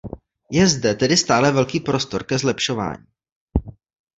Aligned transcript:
Je 0.51 0.67
zde 0.67 0.93
tedy 0.95 1.17
stále 1.17 1.51
velký 1.51 1.79
prostor 1.79 2.23
ke 2.23 2.37
zlepšování. 2.37 3.05